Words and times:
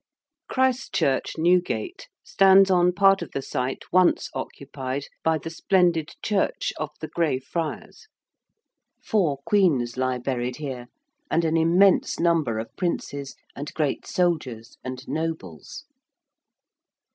Christ 0.49 0.95
Church, 0.95 1.33
Newgate, 1.37 2.07
stands 2.23 2.71
on 2.71 2.91
part 2.91 3.21
of 3.21 3.33
the 3.33 3.41
site 3.43 3.83
once 3.91 4.31
occupied 4.33 5.05
by 5.23 5.37
the 5.37 5.51
splendid 5.51 6.13
church 6.23 6.73
of 6.77 6.89
the 7.01 7.07
Grey 7.07 7.37
Friars. 7.37 8.07
Four 8.99 9.41
Queens 9.45 9.97
lie 9.97 10.17
buried 10.17 10.55
here, 10.55 10.87
and 11.29 11.45
an 11.45 11.55
immense 11.55 12.19
number 12.19 12.57
of 12.57 12.75
princes 12.75 13.35
and 13.55 13.71
great 13.75 14.07
soldiers 14.07 14.75
and 14.83 15.07
nobles. 15.07 15.85